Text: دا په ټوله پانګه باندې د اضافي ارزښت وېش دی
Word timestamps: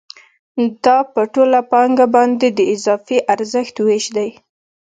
دا 0.83 0.97
په 1.13 1.21
ټوله 1.33 1.59
پانګه 1.71 2.05
باندې 2.15 2.47
د 2.57 2.59
اضافي 2.73 3.17
ارزښت 3.33 3.75
وېش 3.85 4.05
دی 4.15 4.29